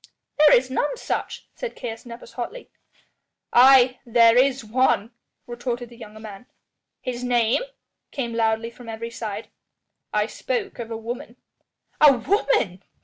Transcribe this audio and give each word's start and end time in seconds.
"There 0.39 0.57
is 0.57 0.71
none 0.71 0.97
such," 0.97 1.47
said 1.53 1.75
Caius 1.79 2.07
Nepos 2.07 2.33
hotly. 2.33 2.71
"Aye! 3.53 3.99
there 4.03 4.35
is 4.35 4.65
one," 4.65 5.11
retorted 5.45 5.89
the 5.89 5.95
younger 5.95 6.19
man. 6.19 6.47
"His 7.01 7.23
name?" 7.23 7.61
came 8.09 8.33
loudly 8.33 8.71
from 8.71 8.89
every 8.89 9.11
side. 9.11 9.49
"I 10.11 10.25
spoke 10.25 10.79
of 10.79 10.89
a 10.89 10.97
woman." 10.97 11.35
"A 12.01 12.13
woman!" 12.17 12.81